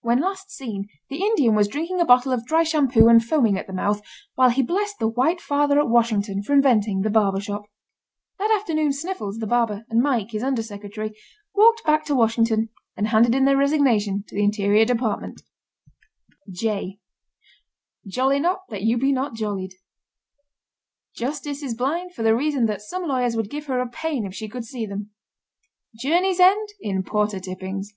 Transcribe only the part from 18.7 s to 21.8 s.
that you be not jollied. Justice is